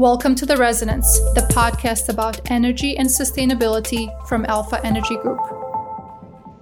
[0.00, 5.38] Welcome to The Resonance, the podcast about energy and sustainability from Alpha Energy Group.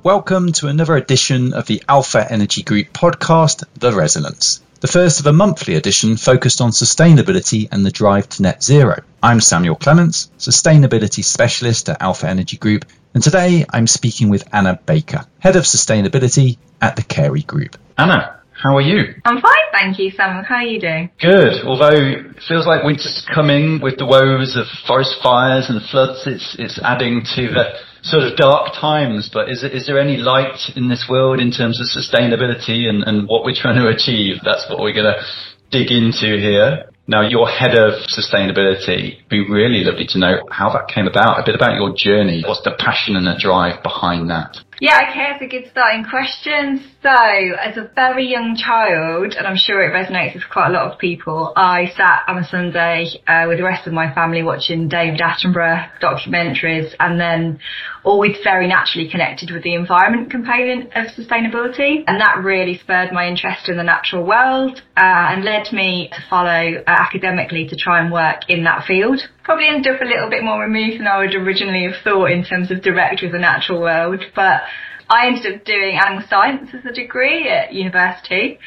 [0.02, 5.26] Welcome to another edition of the Alpha Energy Group podcast, The Resonance, the first of
[5.26, 9.04] a monthly edition focused on sustainability and the drive to net zero.
[9.22, 14.80] I'm Samuel Clements, Sustainability Specialist at Alpha Energy Group, and today I'm speaking with Anna
[14.84, 17.76] Baker, Head of Sustainability at the Carey Group.
[17.96, 19.14] Anna, how are you?
[19.24, 20.42] I'm fine, thank you, Sam.
[20.44, 21.10] How are you doing?
[21.20, 21.64] Good.
[21.64, 26.56] Although it feels like winter's coming with the woes of forest fires and floods, it's
[26.58, 29.30] it's adding to the sort of dark times.
[29.32, 33.28] But is is there any light in this world in terms of sustainability and, and
[33.28, 34.42] what we're trying to achieve?
[34.44, 35.22] That's what we're going to
[35.70, 36.90] dig into here.
[37.06, 39.16] Now, you're head of sustainability.
[39.16, 42.44] It'd be really lovely to know how that came about, a bit about your journey.
[42.46, 44.58] What's the passion and the drive behind that?
[44.80, 46.84] Yeah, okay, that's a good starting question.
[47.02, 50.92] So, as a very young child, and I'm sure it resonates with quite a lot
[50.92, 54.88] of people, I sat on a Sunday uh, with the rest of my family watching
[54.88, 57.58] David Attenborough documentaries and then
[58.04, 62.04] always very naturally connected with the environment component of sustainability.
[62.06, 66.24] And that really spurred my interest in the natural world uh, and led me to
[66.30, 70.28] follow uh, academically to try and work in that field probably ended up a little
[70.28, 73.38] bit more removed than I would originally have thought in terms of direct with the
[73.38, 74.22] natural world.
[74.36, 74.60] But
[75.08, 78.58] I ended up doing animal science as a degree at university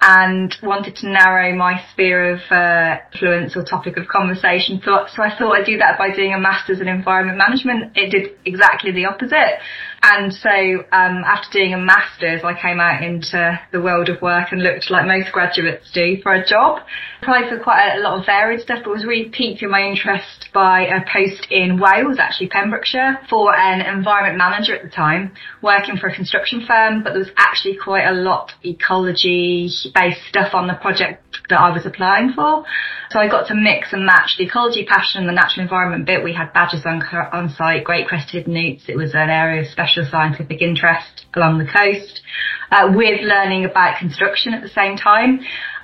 [0.00, 4.80] and wanted to narrow my sphere of uh, influence or topic of conversation.
[4.84, 7.96] So, so I thought I'd do that by doing a master's in environment management.
[7.96, 9.58] It did exactly the opposite.
[10.02, 10.50] And so
[10.92, 14.90] um, after doing a master's, I came out into the world of work and looked
[14.90, 16.82] like most graduates do for a job.
[17.20, 20.48] Applied for quite a lot of varied stuff, but was really piqued in my interest
[20.54, 25.32] by a post in Wales, actually Pembrokeshire, for an environment manager at the time,
[25.62, 27.02] working for a construction firm.
[27.02, 31.84] But there was actually quite a lot ecology-based stuff on the project that I was
[31.86, 32.64] applying for.
[33.10, 36.22] So I got to mix and match the ecology passion and the natural environment bit.
[36.22, 38.84] We had badgers on, on site, great crested newts.
[38.86, 42.20] It was an area of special scientific interest along the coast,
[42.70, 45.40] uh, with learning about construction at the same time.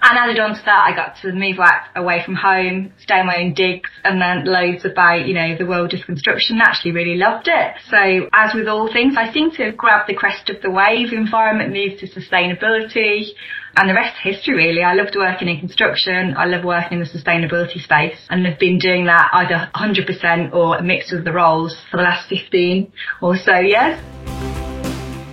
[0.07, 1.57] And added on to that, I got to move
[1.97, 5.65] away from home, stay on my own digs, and then loads about, you know, the
[5.65, 6.61] world of construction.
[6.61, 7.73] Actually really loved it.
[7.89, 11.15] So as with all things, I seem to have grabbed the crest of the wave.
[11.15, 13.33] Environment moves to sustainability
[13.79, 14.83] and the rest is history really.
[14.83, 16.35] I loved working in construction.
[16.37, 20.77] I love working in the sustainability space and have been doing that either 100% or
[20.77, 23.99] a mix of the roles for the last 15 or so years.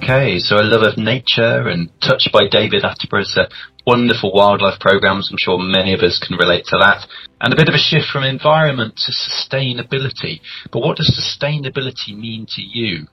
[0.03, 3.45] Okay, so a love of nature and Touched by David Attenborough's uh,
[3.85, 5.29] wonderful wildlife programs.
[5.31, 7.07] I'm sure many of us can relate to that.
[7.39, 10.41] And a bit of a shift from environment to sustainability.
[10.71, 13.07] But what does sustainability mean to you?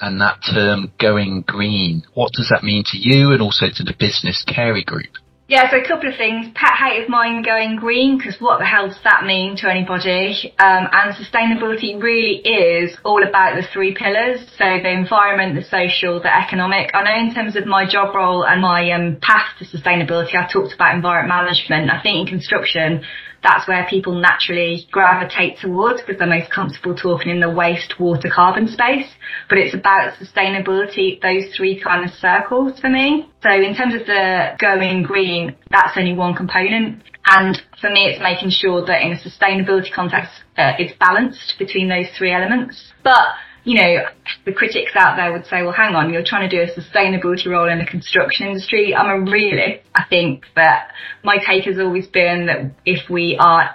[0.00, 3.94] And that term going green, what does that mean to you and also to the
[3.98, 5.21] business Carey Group?
[5.52, 6.48] Yeah, so a couple of things.
[6.54, 10.54] Pet hate of mine going green, because what the hell does that mean to anybody?
[10.58, 14.40] Um, and sustainability really is all about the three pillars.
[14.56, 16.92] So the environment, the social, the economic.
[16.94, 20.48] I know in terms of my job role and my um, path to sustainability, I
[20.50, 21.90] talked about environment management.
[21.90, 23.04] I think in construction,
[23.42, 28.30] that's where people naturally gravitate towards because they're most comfortable talking in the waste, water,
[28.32, 29.06] carbon space.
[29.48, 33.28] But it's about sustainability, those three kind of circles for me.
[33.42, 37.02] So in terms of the going green, that's only one component.
[37.26, 41.88] And for me, it's making sure that in a sustainability context, uh, it's balanced between
[41.88, 42.92] those three elements.
[43.02, 43.22] But
[43.64, 44.04] you know,
[44.44, 47.46] the critics out there would say, well, hang on, you're trying to do a sustainability
[47.46, 48.94] role in the construction industry.
[48.94, 49.84] I'm a realist.
[49.94, 50.90] I think that
[51.22, 53.70] my take has always been that if we are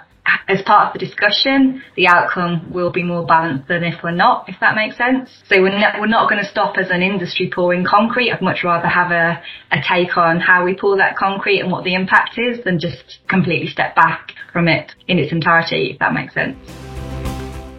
[0.46, 4.46] as part of the discussion, the outcome will be more balanced than if we're not,
[4.48, 5.30] if that makes sense.
[5.48, 8.30] So we're not, we're not going to stop as an industry pouring concrete.
[8.30, 11.84] I'd much rather have a, a take on how we pour that concrete and what
[11.84, 16.12] the impact is than just completely step back from it in its entirety, if that
[16.12, 16.58] makes sense.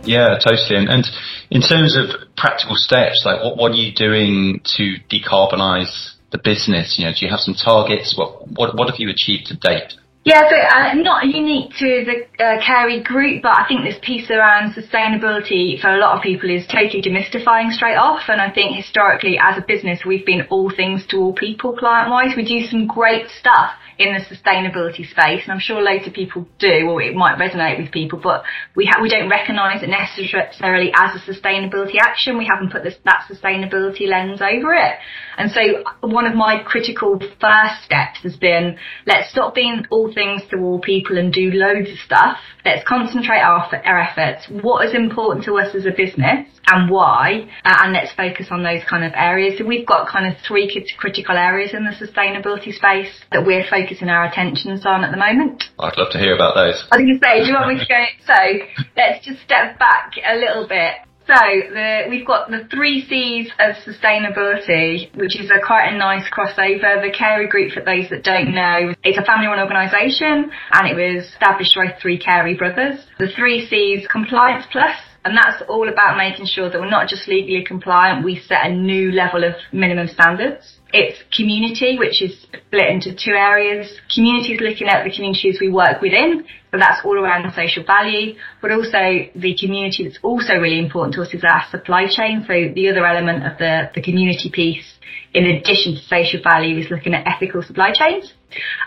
[0.06, 0.80] Yeah, totally.
[0.80, 1.06] And, and
[1.52, 2.06] in terms of
[2.38, 6.98] practical steps, like what, what are you doing to decarbonise the business?
[7.00, 8.16] You know, do you have some targets?
[8.18, 9.94] What, what, what have you achieved to date?
[10.26, 14.30] Yeah, so uh, not unique to the uh, Carey group, but I think this piece
[14.30, 18.24] around sustainability for a lot of people is totally demystifying straight off.
[18.28, 22.36] And I think historically, as a business, we've been all things to all people client-wise.
[22.36, 26.48] We do some great stuff in the sustainability space, and I'm sure loads of people
[26.58, 28.44] do, or it might resonate with people, but
[28.74, 32.38] we ha- we don't recognise it necessarily as a sustainability action.
[32.38, 34.96] We haven't put this, that sustainability lens over it.
[35.38, 40.44] And so one of my critical first steps has been, let's stop being all things
[40.52, 42.38] to all people and do loads of stuff.
[42.64, 44.48] Let's concentrate our, our efforts.
[44.50, 46.48] What is important to us as a business?
[46.72, 49.58] and why, uh, and let's focus on those kind of areas.
[49.58, 50.70] So we've got kind of three
[51.00, 55.18] critical areas in the sustainability space that we're focusing focusing our attentions on at the
[55.18, 55.64] moment.
[55.80, 56.86] I'd love to hear about those.
[56.92, 57.96] I was going to say, do you want me to go?
[58.30, 58.36] So
[58.96, 60.94] let's just step back a little bit.
[61.26, 66.30] So the, we've got the three C's of sustainability, which is a quite a nice
[66.30, 67.02] crossover.
[67.02, 71.26] The Carey Group, for those that don't know, it's a family-run organisation, and it was
[71.26, 73.00] established by three Carey brothers.
[73.18, 77.28] The three C's: compliance plus, and that's all about making sure that we're not just
[77.28, 80.80] legally compliant, we set a new level of minimum standards.
[80.94, 84.00] It's community, which is split into two areas.
[84.14, 88.36] Community is looking at the communities we work within, so that's all around social value,
[88.62, 92.46] but also the community that's also really important to us is our supply chain.
[92.48, 94.86] So the other element of the, the community piece,
[95.34, 98.34] in addition to social value, is looking at ethical supply chains.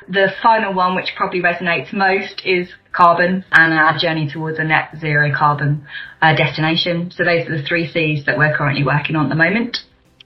[0.08, 4.96] The final one, which probably resonates most, is carbon and our journey towards a net
[5.00, 5.86] zero carbon
[6.20, 7.10] uh, destination.
[7.10, 9.78] So those are the three C's that we're currently working on at the moment.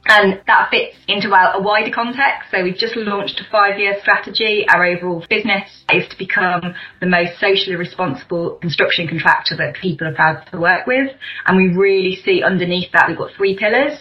[0.09, 2.51] And that fits into our, a wider context.
[2.53, 4.65] So we've just launched a five year strategy.
[4.69, 10.15] Our overall business is to become the most socially responsible construction contractor that people are
[10.15, 11.11] proud to work with.
[11.47, 13.99] And we really see underneath that we've got three pillars.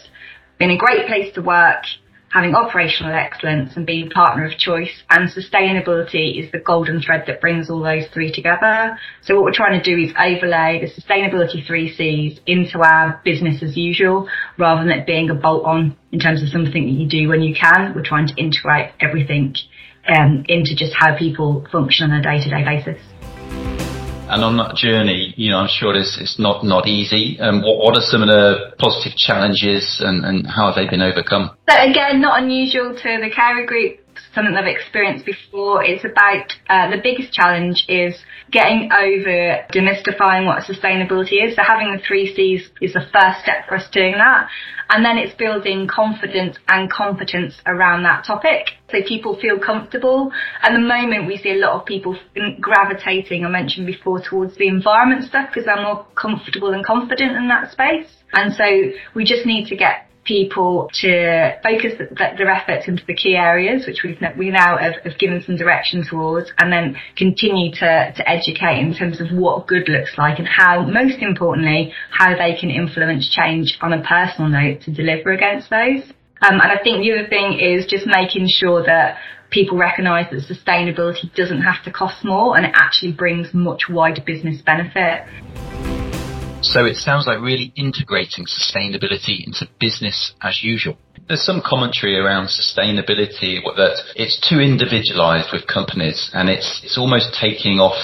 [0.59, 1.83] Being a great place to work,
[2.29, 7.39] having operational excellence and being partner of choice and sustainability is the golden thread that
[7.39, 8.97] brings all those three together.
[9.21, 13.63] So what we're trying to do is overlay the sustainability three C's into our business
[13.63, 14.27] as usual
[14.57, 17.41] rather than it being a bolt on in terms of something that you do when
[17.41, 17.93] you can.
[17.95, 19.55] We're trying to integrate everything
[20.07, 23.01] um, into just how people function on a day to day basis.
[24.27, 27.39] And on that journey, you know, I'm sure it's, it's not, not easy.
[27.39, 31.01] Um, what, what are some of the positive challenges and, and how have they been
[31.01, 31.55] overcome?
[31.69, 33.99] So again, not unusual to the Carey Group,
[34.35, 35.83] something I've experienced before.
[35.83, 38.15] It's about, uh, the biggest challenge is
[38.51, 41.55] getting over demystifying what sustainability is.
[41.55, 44.49] So having the three C's is the first step for us doing that.
[44.89, 48.77] And then it's building confidence and competence around that topic.
[48.91, 50.31] So people feel comfortable.
[50.61, 52.15] At the moment, we see a lot of people
[52.59, 57.47] gravitating, I mentioned before, towards the environment stuff because they're more comfortable and confident in
[57.47, 58.07] that space.
[58.33, 58.65] And so
[59.15, 64.01] we just need to get people to focus their efforts into the key areas, which
[64.03, 68.79] we've we now have, have, given some direction towards, and then continue to, to educate
[68.79, 73.29] in terms of what good looks like and how, most importantly, how they can influence
[73.29, 76.03] change on a personal note to deliver against those.
[76.41, 79.17] Um, and I think the other thing is just making sure that
[79.51, 84.21] people recognise that sustainability doesn't have to cost more and it actually brings much wider
[84.21, 85.23] business benefit.
[86.65, 90.97] So it sounds like really integrating sustainability into business as usual.
[91.27, 97.37] There's some commentary around sustainability that it's too individualized with companies and it's, it's almost
[97.39, 97.97] taking off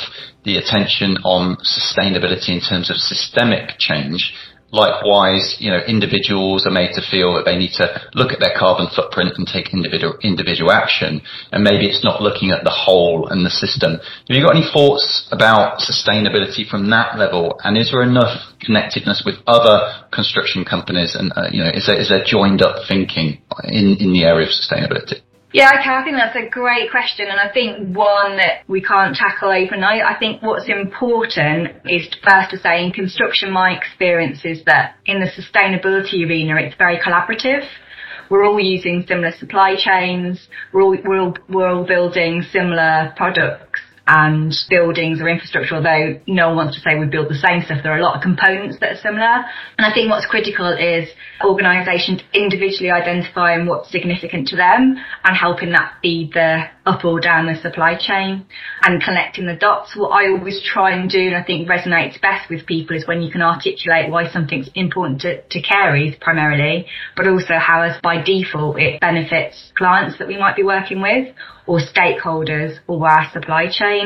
[0.44, 4.34] the attention on sustainability in terms of systemic change
[4.72, 8.56] Likewise, you know, individuals are made to feel that they need to look at their
[8.58, 11.22] carbon footprint and take individual, individual action.
[11.52, 14.00] And maybe it's not looking at the whole and the system.
[14.00, 17.60] Have you got any thoughts about sustainability from that level?
[17.64, 21.16] And is there enough connectedness with other construction companies?
[21.16, 24.48] And, uh, you know, is there, is there joined up thinking in, in the area
[24.48, 25.22] of sustainability?
[25.54, 29.14] Yeah, okay, I think that's a great question and I think one that we can't
[29.14, 30.02] tackle overnight.
[30.02, 35.20] I think what's important is first to say in construction my experience is that in
[35.20, 37.68] the sustainability arena it's very collaborative.
[38.30, 43.71] We're all using similar supply chains, we're all, we're all, we're all building similar products
[44.12, 47.80] and buildings or infrastructure, although no one wants to say we build the same stuff,
[47.82, 49.48] there are a lot of components that are similar.
[49.78, 51.08] And I think what's critical is
[51.42, 57.46] organisations individually identifying what's significant to them and helping that feed the up or down
[57.46, 58.46] the supply chain
[58.84, 59.96] and connecting the dots.
[59.96, 63.22] What I always try and do, and I think resonates best with people, is when
[63.22, 68.22] you can articulate why something's important to, to Carey's primarily, but also how as by
[68.22, 71.34] default it benefits clients that we might be working with
[71.68, 74.01] or stakeholders or our supply chain.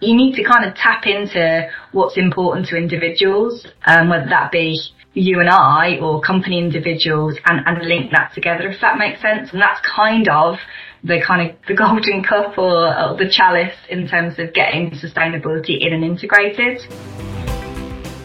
[0.00, 4.78] You need to kind of tap into what's important to individuals, um, whether that be
[5.14, 9.52] you and I or company individuals and, and link that together if that makes sense.
[9.52, 10.56] And that's kind of
[11.04, 15.84] the kind of the golden cup or, or the chalice in terms of getting sustainability
[15.84, 16.80] in and integrated.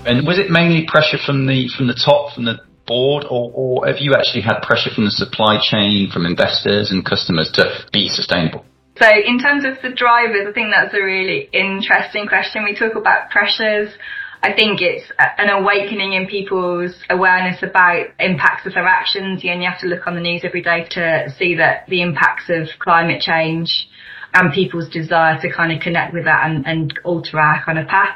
[0.05, 3.87] And was it mainly pressure from the from the top, from the board, or, or
[3.87, 8.07] have you actually had pressure from the supply chain, from investors and customers to be
[8.07, 8.63] sustainable?
[8.99, 12.63] So in terms of the drivers, I think that's a really interesting question.
[12.63, 13.89] We talk about pressures.
[14.41, 19.43] I think it's an awakening in people's awareness about impacts of their actions.
[19.43, 22.01] You and you have to look on the news every day to see that the
[22.01, 23.87] impacts of climate change
[24.33, 27.87] and people's desire to kind of connect with that and, and alter our kind of
[27.87, 28.15] path.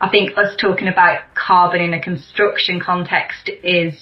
[0.00, 3.94] I think us talking about carbon in a construction context is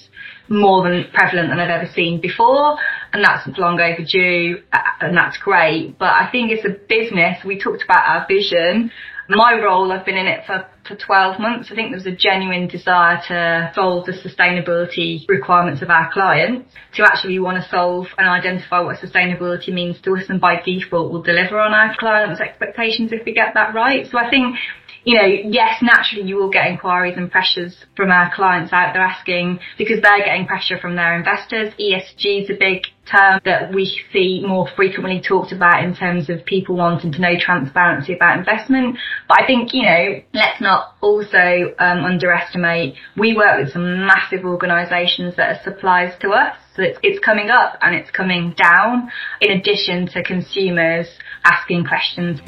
[0.49, 2.77] more than prevalent than I've ever seen before.
[3.13, 5.97] And that's long overdue uh, and that's great.
[5.97, 8.91] But I think it's a business, we talked about our vision.
[9.29, 11.69] My role, I've been in it for, for 12 months.
[11.71, 17.03] I think there's a genuine desire to solve the sustainability requirements of our clients, to
[17.03, 21.21] actually want to solve and identify what sustainability means to us and by default will
[21.21, 24.05] deliver on our clients' expectations if we get that right.
[24.11, 24.57] So I think
[25.03, 29.01] you know, yes, naturally you will get inquiries and pressures from our clients out there
[29.01, 31.73] asking because they're getting pressure from their investors.
[31.79, 36.45] ESG is a big term that we see more frequently talked about in terms of
[36.45, 38.97] people wanting to know transparency about investment.
[39.27, 44.45] But I think, you know, let's not also um, underestimate, we work with some massive
[44.45, 46.55] organisations that are suppliers to us.
[46.75, 49.09] So it's, it's coming up and it's coming down
[49.41, 51.07] in addition to consumers
[51.43, 52.39] asking questions.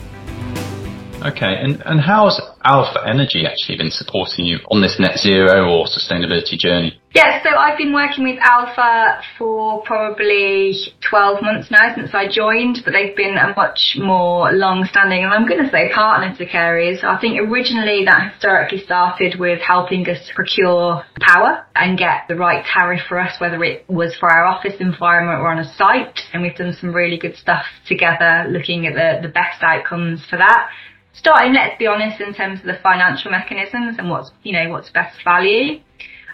[1.24, 5.72] Okay, and, and how has Alpha Energy actually been supporting you on this net zero
[5.72, 7.00] or sustainability journey?
[7.16, 10.74] Yeah, so I've been working with Alpha for probably
[11.08, 15.48] 12 months now since I joined, but they've been a much more long-standing, and I'm
[15.48, 17.04] going to say partner to Carey's.
[17.04, 22.66] I think originally that historically started with helping us procure power and get the right
[22.66, 26.42] tariff for us, whether it was for our office environment or on a site, and
[26.42, 30.70] we've done some really good stuff together looking at the, the best outcomes for that
[31.14, 34.90] starting, let's be honest, in terms of the financial mechanisms and what's, you know, what's
[34.90, 35.80] best value.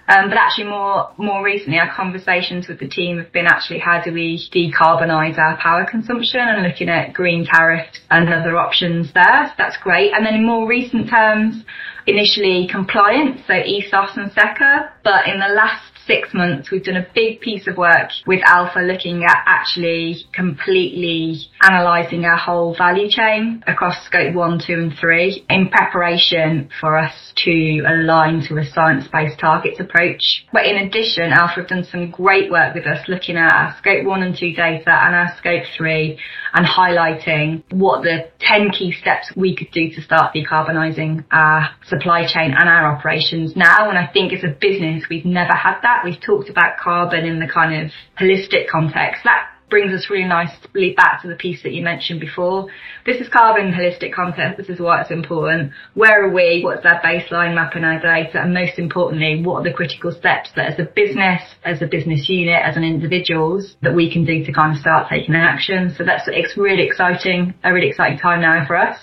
[0.10, 4.02] Um, but actually more, more recently our conversations with the team have been actually how
[4.04, 9.46] do we decarbonise our power consumption and looking at green tariffs and other options there.
[9.50, 10.12] So that's great.
[10.14, 11.64] And then in more recent terms,
[12.08, 17.06] initially compliance, so ESOS and SECR, but in the last six months, we've done a
[17.14, 23.64] big piece of work with Alpha looking at actually completely analysing our whole value chain
[23.68, 29.40] across scope one, two and three in preparation for us to align to a science-based
[29.40, 30.48] targets approach.
[30.52, 34.04] But in addition, Alpha have done some great work with us looking at our scope
[34.04, 36.18] one and two data and our scope three
[36.54, 42.26] and highlighting what the 10 key steps we could do to start decarbonising our supply
[42.26, 43.90] chain and our operations now.
[43.90, 47.40] And I think as a business, we've never had that We've talked about carbon in
[47.40, 49.22] the kind of holistic context.
[49.24, 52.68] That brings us really nicely back to the piece that you mentioned before.
[53.06, 54.58] This is carbon holistic context.
[54.58, 55.72] This is why it's important.
[55.94, 56.62] Where are we?
[56.64, 58.42] What's our baseline mapping our data?
[58.42, 62.28] And most importantly, what are the critical steps that as a business, as a business
[62.28, 65.94] unit, as an individuals that we can do to kind of start taking action?
[65.98, 68.98] So that's, it's really exciting, a really exciting time now for us.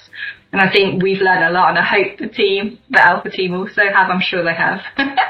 [0.53, 3.55] And I think we've learned a lot and I hope the team, the Alpha team
[3.55, 4.81] also have, I'm sure they have.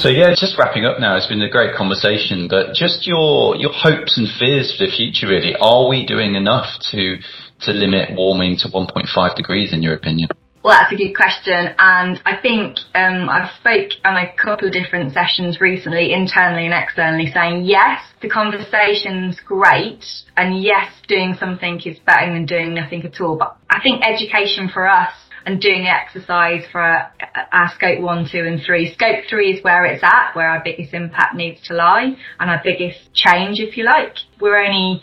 [0.00, 1.18] So yeah, just wrapping up now.
[1.18, 5.28] It's been a great conversation, but just your your hopes and fears for the future.
[5.28, 7.18] Really, are we doing enough to
[7.66, 10.30] to limit warming to 1.5 degrees, in your opinion?
[10.64, 14.72] Well, that's a good question, and I think um, I've spoke on a couple of
[14.72, 20.04] different sessions recently, internally and externally, saying yes, the conversation's great,
[20.34, 23.36] and yes, doing something is better than doing nothing at all.
[23.36, 25.12] But I think education for us
[25.46, 27.12] and doing the exercise for our,
[27.52, 28.92] our scope one, two and three.
[28.92, 32.60] Scope three is where it's at, where our biggest impact needs to lie and our
[32.62, 34.16] biggest change, if you like.
[34.40, 35.00] We're only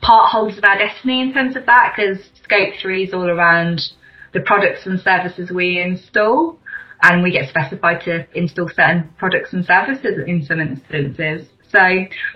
[0.00, 3.80] part holders of our destiny in terms of that because scope three is all around
[4.32, 6.58] the products and services we install
[7.02, 11.48] and we get specified to install certain products and services in some instances.
[11.70, 11.78] So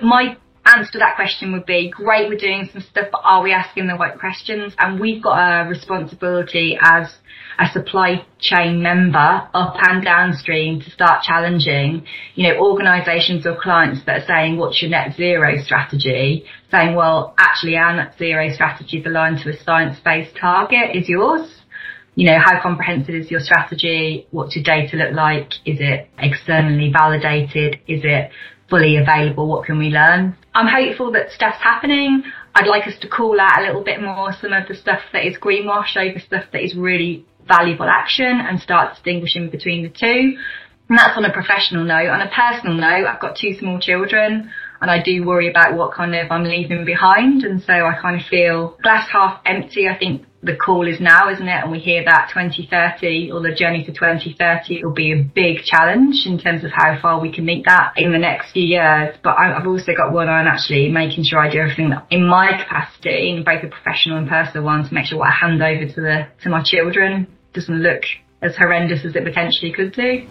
[0.02, 3.52] my answer to that question would be great we're doing some stuff but are we
[3.52, 7.16] asking the right questions and we've got a responsibility as
[7.58, 12.04] a supply chain member up and downstream to start challenging
[12.34, 17.34] you know organizations or clients that are saying what's your net zero strategy saying well
[17.38, 21.58] actually our net zero strategy is aligned to a science based target is yours
[22.14, 24.26] you know, how comprehensive is your strategy?
[24.32, 25.52] What's your data look like?
[25.64, 27.80] Is it externally validated?
[27.88, 28.30] Is it
[28.72, 29.46] fully available?
[29.46, 30.34] What can we learn?
[30.54, 32.24] I'm hopeful that stuff's happening.
[32.54, 35.26] I'd like us to call out a little bit more some of the stuff that
[35.26, 40.38] is greenwash over stuff that is really valuable action and start distinguishing between the two.
[40.88, 42.08] And that's on a professional note.
[42.08, 44.50] On a personal note, I've got two small children
[44.80, 47.44] and I do worry about what kind of I'm leaving behind.
[47.44, 49.86] And so I kind of feel glass half empty.
[49.86, 51.62] I think the call is now, isn't it?
[51.62, 56.26] And we hear that 2030 or the journey to 2030 will be a big challenge
[56.26, 59.14] in terms of how far we can meet that in the next few years.
[59.22, 63.30] But I've also got one on actually making sure I do everything in my capacity,
[63.30, 66.00] in both a professional and personal one, to make sure what I hand over to
[66.00, 68.02] the to my children doesn't look
[68.42, 70.26] as horrendous as it potentially could do.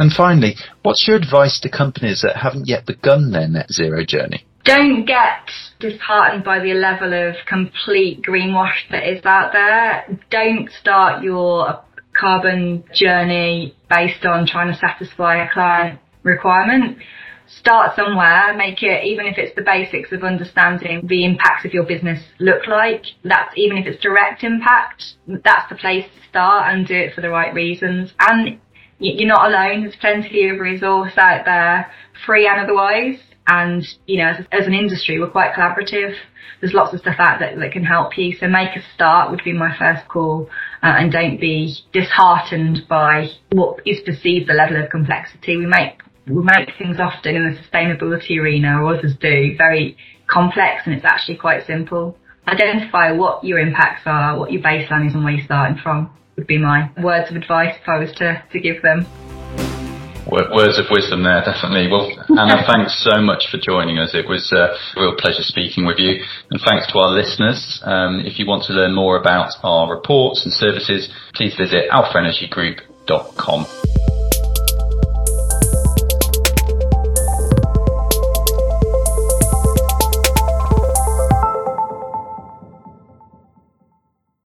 [0.00, 4.44] And finally, what's your advice to companies that haven't yet begun their net zero journey?
[4.68, 10.18] Don't get disheartened by the level of complete greenwash that is out there.
[10.30, 11.82] Don't start your
[12.18, 16.98] carbon journey based on trying to satisfy a client requirement.
[17.46, 21.84] start somewhere, make it, even if it's the basics of understanding the impacts of your
[21.84, 26.86] business look like, that's even if it's direct impact, that's the place to start and
[26.86, 28.12] do it for the right reasons.
[28.18, 28.60] And
[28.98, 29.82] you're not alone.
[29.82, 31.90] There's plenty of resource out there,
[32.26, 33.18] free and otherwise.
[33.48, 36.14] And, you know, as, as an industry, we're quite collaborative.
[36.60, 38.36] There's lots of stuff out there that can help you.
[38.36, 40.48] So make a start would be my first call.
[40.82, 45.56] Uh, and don't be disheartened by what is perceived the level of complexity.
[45.56, 50.82] We make we make things often in the sustainability arena, or others do, very complex,
[50.84, 52.18] and it's actually quite simple.
[52.46, 56.10] Identify what your impacts are, what your baseline is, and where you're starting from.
[56.36, 59.06] Would be my words of advice if I was to, to give them.
[60.28, 61.88] Words of wisdom there, definitely.
[61.88, 64.14] Well, Anna, thanks so much for joining us.
[64.14, 66.22] It was a real pleasure speaking with you.
[66.50, 67.80] And thanks to our listeners.
[67.82, 74.07] Um, if you want to learn more about our reports and services, please visit alphaenergygroup.com.